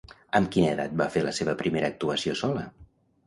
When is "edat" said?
0.75-0.95